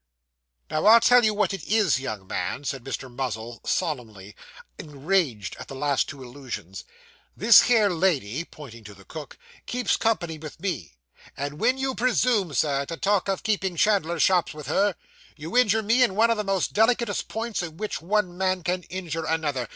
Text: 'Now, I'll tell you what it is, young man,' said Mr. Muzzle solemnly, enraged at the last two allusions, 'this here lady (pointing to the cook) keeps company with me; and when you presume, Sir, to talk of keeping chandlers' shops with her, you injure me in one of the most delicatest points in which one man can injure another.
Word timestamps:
'Now, 0.71 0.87
I'll 0.87 0.99
tell 0.99 1.23
you 1.23 1.31
what 1.35 1.53
it 1.53 1.63
is, 1.63 1.99
young 1.99 2.25
man,' 2.25 2.63
said 2.63 2.83
Mr. 2.83 3.07
Muzzle 3.07 3.61
solemnly, 3.63 4.35
enraged 4.79 5.55
at 5.59 5.67
the 5.67 5.75
last 5.75 6.09
two 6.09 6.23
allusions, 6.23 6.83
'this 7.37 7.61
here 7.67 7.87
lady 7.87 8.43
(pointing 8.43 8.83
to 8.85 8.95
the 8.95 9.05
cook) 9.05 9.37
keeps 9.67 9.97
company 9.97 10.39
with 10.39 10.59
me; 10.59 10.93
and 11.37 11.59
when 11.59 11.77
you 11.77 11.93
presume, 11.93 12.51
Sir, 12.55 12.83
to 12.87 12.97
talk 12.97 13.27
of 13.27 13.43
keeping 13.43 13.75
chandlers' 13.75 14.23
shops 14.23 14.55
with 14.55 14.65
her, 14.65 14.95
you 15.37 15.55
injure 15.55 15.83
me 15.83 16.01
in 16.01 16.15
one 16.15 16.31
of 16.31 16.37
the 16.37 16.43
most 16.43 16.73
delicatest 16.73 17.27
points 17.27 17.61
in 17.61 17.77
which 17.77 18.01
one 18.01 18.35
man 18.35 18.63
can 18.63 18.81
injure 18.89 19.25
another. 19.25 19.69